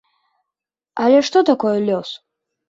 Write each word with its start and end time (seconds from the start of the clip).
Але 1.03 1.19
што 1.27 1.45
такое 1.51 1.75
лёс? 1.89 2.09